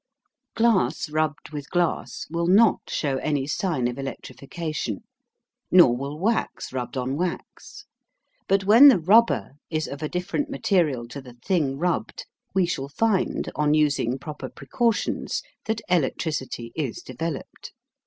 [0.55, 5.03] Glass rubbed with glass will not show any sign of electrification,
[5.69, 7.85] nor will wax rubbed on wax;
[8.47, 12.25] but when the rubber is of a different material to the thing rubbed,
[12.55, 17.71] we shall find, on using proper precautions, that electricity is developed.